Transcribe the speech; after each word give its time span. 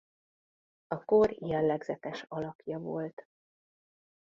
A 0.87 1.03
kor 1.05 1.31
jellegzetes 1.39 2.25
alakja 2.27 2.79
volt. 2.79 3.27